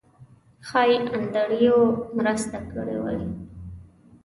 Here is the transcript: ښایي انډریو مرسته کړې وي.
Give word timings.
ښایي 0.67 0.97
انډریو 1.15 1.79
مرسته 2.17 2.57
کړې 2.71 2.97
وي. 3.03 3.21